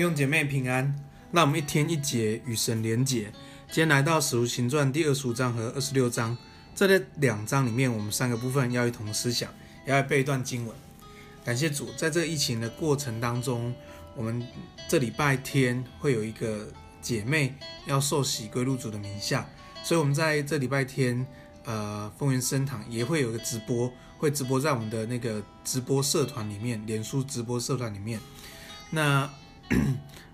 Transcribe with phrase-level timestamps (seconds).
[0.00, 0.98] 弟兄姐妹平安，
[1.30, 3.24] 让我们一天一节与神连结。
[3.68, 6.34] 今天来到《使徒行传》第二十五章和二十六章，
[6.74, 9.52] 这两章里面，我们三个部分要一同思想，
[9.84, 10.74] 要背一段经文。
[11.44, 13.74] 感谢主，在这个疫情的过程当中，
[14.16, 14.42] 我们
[14.88, 16.72] 这礼拜天会有一个
[17.02, 17.54] 姐妹
[17.84, 19.46] 要受洗归入主的名下，
[19.84, 21.26] 所以我们在这礼拜天，
[21.66, 28.18] 呃，丰原圣堂也会有一个直播，会直播在我们的那个直播社团里面，脸书直播社团里面。
[28.92, 29.30] 那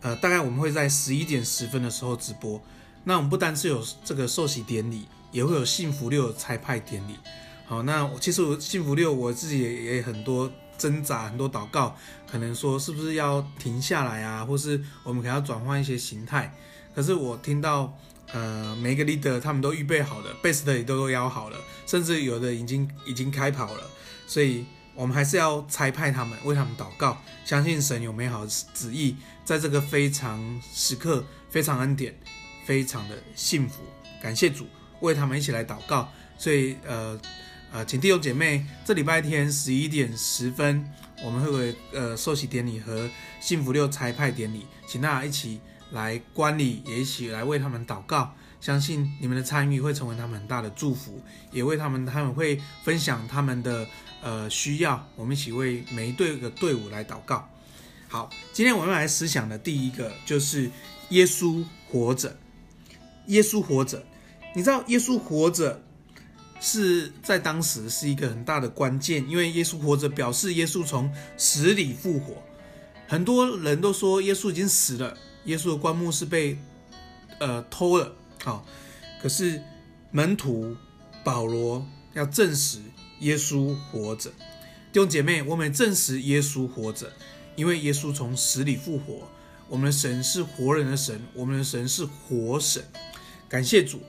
[0.00, 2.60] 呃，大概我们会在十一点十分的时候直播。
[3.04, 7.16] 那我们不单是有这个受洗典礼，也会有幸福六的拆派典礼。
[7.66, 11.96] 好，那其实我幸福六我自己也也很多挣扎，很多祷告，
[12.30, 16.52] 可能说是不是要停下来啊，或是我们可能要转换一些形态。
[16.94, 17.96] 可是我听到
[18.32, 23.82] 呃，每个 leader 他们都预备好了，best 也都邀好了，甚至有的已经已经开跑了，
[24.26, 24.64] 所以。
[24.94, 32.14] 我们还是要差派他们，为他们祷告，相信神有美好的旨意，在这个非常时刻，非常恩典，
[32.64, 33.82] 非常的幸福。
[34.22, 34.66] 感谢主，
[35.00, 36.10] 为他们一起来祷告。
[36.38, 37.20] 所以，呃
[37.72, 40.86] 呃，请弟兄姐妹，这礼拜天十一点十分，
[41.24, 43.08] 我们会有呃受洗典礼和
[43.40, 45.60] 幸福六差派典礼，请大家一起
[45.92, 48.34] 来观礼，也一起来为他们祷告。
[48.62, 53.86] 相信你们的参与会成为他们很大的祝福，也为他们，他们会分享他们的。
[54.24, 57.50] 呃，需要我们一起为每一队的队伍来祷告。
[58.06, 60.70] 好，今天我们来思想的第一个就是
[61.08, 62.36] 耶稣活着。
[63.26, 64.00] 耶稣活着，
[64.54, 65.82] 你知道耶稣活着
[66.60, 72.40] 是在当时是一个很大的关键，因为耶稣活着表示耶稣从死里复活。
[73.08, 76.56] 很多人都说耶稣已经死了，耶稣的棺木是被
[77.40, 78.14] 呃偷了。
[78.42, 78.66] 好，
[79.22, 79.62] 可是
[80.10, 80.76] 门徒
[81.22, 82.80] 保罗要证实。
[83.20, 84.30] 耶稣活着，
[84.92, 87.08] 弟兄姐妹，我们证实耶稣活着，
[87.54, 89.28] 因为耶稣从死里复活。
[89.68, 92.82] 我们的神是活人的神，我们的神是活神。
[93.48, 94.00] 感谢主。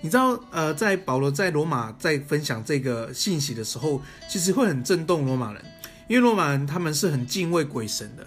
[0.00, 5.62] 你知道，呃，在保罗在罗马在分享这个信息的时候，其实会很震动罗马人，
[6.08, 8.26] 因为罗马人他们是很敬畏鬼神的，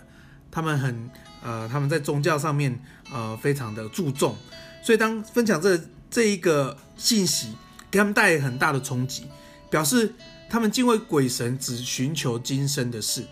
[0.51, 1.09] 他们很
[1.41, 2.79] 呃，他们在宗教上面
[3.11, 4.37] 呃非常的注重，
[4.85, 5.77] 所以当分享这
[6.09, 7.47] 这一个信息，
[7.89, 9.25] 给他们带来很大的冲击，
[9.69, 10.13] 表示。
[10.47, 13.25] 他们敬畏鬼神，只寻求今生的事。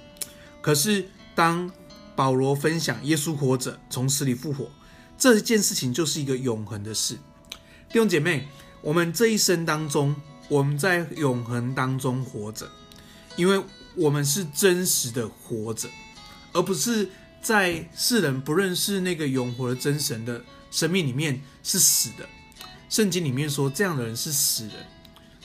[0.61, 1.05] 可是，
[1.35, 1.71] 当
[2.15, 4.67] 保罗分享耶稣活着，从死里复活，
[5.15, 7.13] 这一件事情就是一个永恒的事。
[7.87, 8.47] 弟兄姐妹，
[8.81, 10.13] 我们这一生当中，
[10.49, 12.67] 我们在永恒当中活着，
[13.35, 13.63] 因为
[13.95, 15.87] 我们是真实的活着，
[16.51, 17.07] 而不是
[17.43, 20.43] 在世人不认识那个永活的真神的
[20.73, 22.27] 生命里面是死的。
[22.89, 24.73] 圣经里面说，这样的人是死人。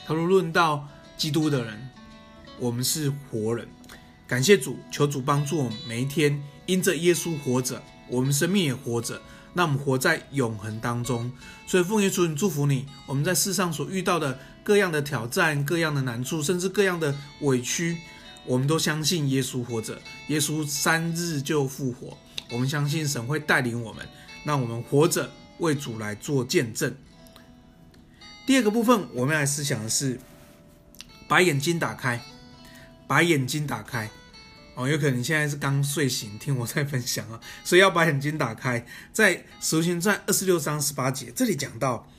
[0.05, 0.85] 他说，论到。
[1.19, 1.89] 基督的人，
[2.59, 3.67] 我们是活人。
[4.25, 11.29] 感谢主，求主帮助我们每一天，因着耶稣活着，我们生命也活着，那我们活在永恒当中。
[11.67, 17.97] 所以奉耶稣祝福你，我们在世上所遇到的各样的挑战、各样的难处，甚至各样的委屈，
[18.45, 20.01] 我们都相信耶稣活着。
[20.29, 22.17] 耶稣三日就复活，
[22.49, 24.07] 我们相信神会带领我们，
[24.43, 26.95] 让我们活着为主来做见证。
[28.45, 30.19] 第二个部分，我们来思想的是。
[31.27, 32.19] 把眼睛打开，
[33.05, 34.09] 把眼睛打开，
[34.73, 38.83] 哦，有可能你现在是刚睡醒，听我在分享啊， 所以要把眼睛打开。
[39.13, 42.09] 在《使徒行传》二十六章十八节，这里讲到，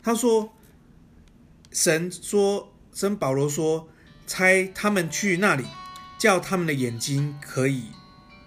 [0.00, 0.54] 他说，
[1.72, 3.88] 神说，神保罗说，
[4.28, 5.64] 差他们去那里，
[6.16, 7.86] 叫他们的眼睛可以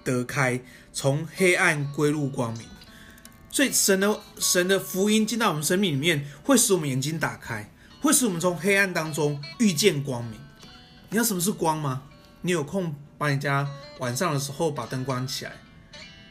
[0.06, 0.62] 得开，
[0.94, 2.66] 从黑暗归入光明。
[3.56, 7.72] 所以神的神的福音进到我们生命里面，会使我们眼睛打开。
[8.02, 10.38] 会使我们从黑暗当中遇见光明。
[11.08, 12.04] 你知道什么是光吗？
[12.42, 13.66] 你有空把你家
[14.00, 15.54] 晚上的时候把灯关起来，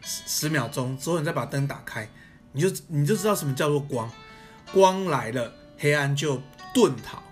[0.03, 2.07] 十十秒钟之后你再把灯打开，
[2.53, 4.12] 你就你就知道什么叫做光。
[4.70, 6.37] 光来了，黑暗就
[6.75, 7.23] 遁逃。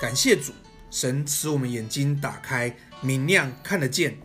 [0.00, 0.54] 感谢主，
[0.90, 4.16] 神使我们眼睛打开，明亮看得见。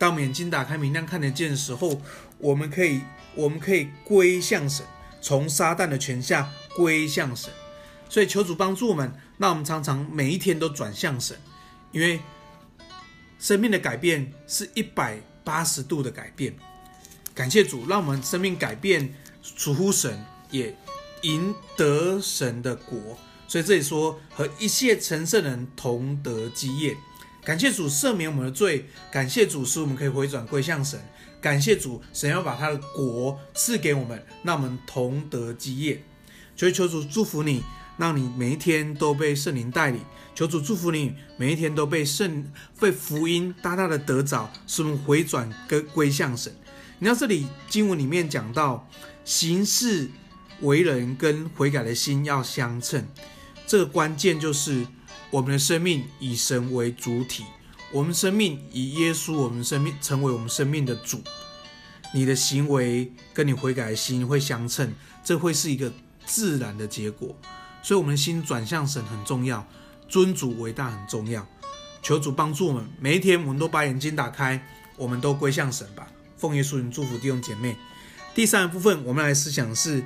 [0.00, 2.00] 当我们眼睛打开，明亮看得见的时候，
[2.38, 3.02] 我们可以
[3.34, 4.86] 我们可以归向神，
[5.20, 7.52] 从撒旦的权下归向神。
[8.08, 11.36] 所以求主帮助我们，让我们常常每一天都转向神，
[11.92, 12.18] 因为
[13.38, 16.54] 生命的改变是一百八十度的改变。
[17.34, 20.74] 感谢主，让我们生命改变，属乎神，也
[21.24, 23.18] 赢得神的国。
[23.46, 26.96] 所以这里说和一切成圣人同得基业。
[27.44, 31.00] 感谢主赦免我们的罪，感谢主使我们可以回转归向神。
[31.40, 36.02] 感谢主，神要把他的国赐给我们，让我们同得基业。
[36.54, 37.62] 所以求主祝福你。
[37.98, 40.00] 让你每一天都被圣灵带领，
[40.34, 46.50] 求主祝福你，每一天都被圣被福音大大的得着，使我们回转跟归向神。
[46.98, 48.88] 你知道这里经文里面讲到，
[49.22, 50.08] 行事
[50.62, 53.06] 为人跟悔改的心要相称，
[53.66, 54.86] 这个关键就是
[55.30, 57.44] 我们的生命以神为主体，
[57.92, 61.22] 我们生命以耶稣，我们生命成为我们生命的主。
[62.12, 64.92] 你的行为跟你悔改的心会相称，
[65.22, 65.92] 这会是一个
[66.26, 67.36] 自然的结果。
[67.80, 69.64] 所以，我们的心转向神很重要，
[70.08, 71.46] 尊主伟大很重要。
[72.02, 74.66] 求主帮助我们，每一天我们都把眼睛打开，
[74.96, 76.08] 我们都归向神吧。
[76.36, 77.76] 奉耶稣名祝福弟兄姐妹。
[78.34, 80.04] 第三部分，我们来思想是：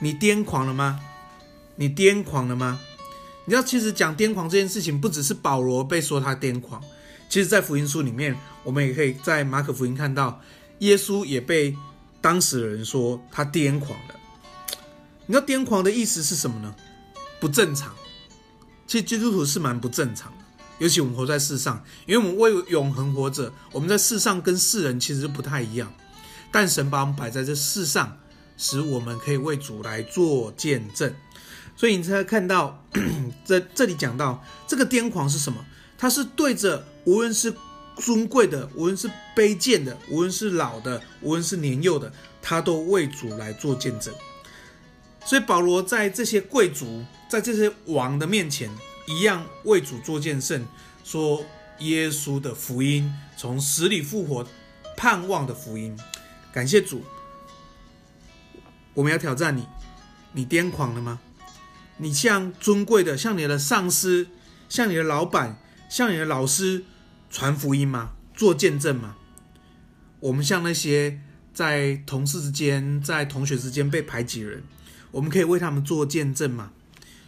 [0.00, 1.00] 你癫狂了吗？
[1.76, 2.80] 你癫狂了吗？
[3.46, 6.82] 你知道，其实讲癫狂这件事情，不只是保罗被说他癫狂，
[7.28, 10.40] 其实在福音书里面，我们也可以在马可福音看到。
[10.80, 11.74] 耶稣也被
[12.20, 14.14] 当时的人说他癫狂了。
[15.24, 16.74] 你知道癫狂的意思是什么呢？
[17.40, 17.94] 不正常。
[18.86, 20.38] 其实基督徒是蛮不正常的，
[20.78, 23.52] 尤其我们活在世上，因为我们为永恒活着。
[23.72, 25.90] 我们在世上跟世人其实不太一样，
[26.52, 28.18] 但神把我们摆在这世上，
[28.58, 31.14] 使我们可以为主来做见证。
[31.76, 32.82] 所以你才看到
[33.44, 35.64] 这这里讲到这个癫狂是什么？
[35.98, 37.54] 他是对着无论是。
[37.98, 42.12] 尊贵的，无论是卑贱的，无论是老的，无论是年幼的，
[42.42, 44.12] 他都为主来做见证。
[45.24, 48.70] 所以保罗在这些贵族，在这些王的面前，
[49.06, 50.66] 一样为主做见证，
[51.04, 51.42] 说
[51.78, 54.46] 耶稣的福音从死里复活，
[54.94, 55.98] 盼望的福音。
[56.52, 57.02] 感谢主，
[58.92, 59.66] 我们要挑战你，
[60.32, 61.18] 你癫狂了吗？
[61.98, 64.28] 你向尊贵的，像你的上司，
[64.68, 65.58] 像你的老板，
[65.88, 66.84] 像你的老师。
[67.28, 68.12] 传福音吗？
[68.34, 69.16] 做见证吗？
[70.20, 71.20] 我们像那些
[71.52, 74.62] 在同事之间、在同学之间被排挤的人，
[75.10, 76.70] 我们可以为他们做见证吗？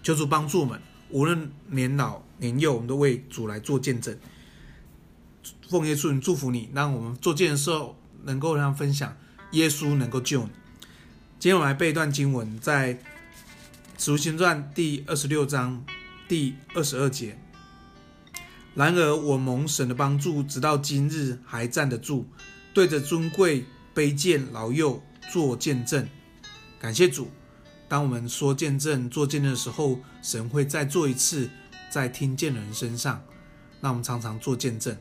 [0.03, 0.81] 求主帮助我们，
[1.11, 4.17] 无论年老年幼，我们都为主来做见证。
[5.69, 9.15] 奉耶稣祝福你，让我们做见证的时候，能够让分享
[9.51, 10.51] 耶稣能够救你。
[11.39, 12.95] 今天我们来背一段经文，在
[14.01, 15.85] 《使徒行传》第二十六章
[16.29, 17.37] 第二十二节。
[18.77, 22.25] 然而，我蒙神的帮助，直到今日还站得住，
[22.73, 25.03] 对着尊贵、卑贱、老幼
[25.33, 26.09] 做见证。
[26.79, 27.29] 感谢主，
[27.89, 31.51] 当我们说见证、做见证的时候，神会再做一次，
[31.91, 33.21] 在听见的人身上。
[33.81, 34.97] 那我们常常做见证。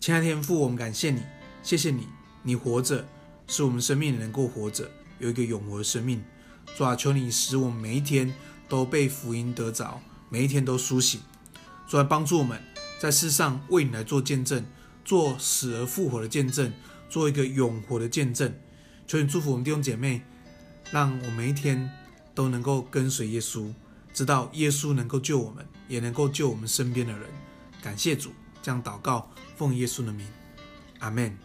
[0.00, 1.22] 亲爱的天父，我们感谢你，
[1.62, 2.08] 谢谢你，
[2.42, 3.06] 你活着，
[3.46, 4.90] 使我们生命能够活着，
[5.20, 6.20] 有一个永活的生命。
[6.76, 8.34] 主啊，求你使我们每一天
[8.68, 11.20] 都被福音得着，每一天都苏醒。
[11.86, 12.60] 主啊，帮助我们。
[12.98, 14.64] 在世上为你来做见证，
[15.04, 16.72] 做死而复活的见证，
[17.10, 18.54] 做一个永活的见证。
[19.08, 20.22] 求你祝福我们弟兄姐妹，
[20.92, 21.90] 让我每一天
[22.32, 23.74] 都能够跟随耶稣，
[24.14, 27.22] 知道耶稣能够救我们，也能够救我们身边的人。
[27.82, 28.30] 感谢主，
[28.62, 30.24] 这样祷告，奉耶稣的名，
[31.00, 31.36] 阿门。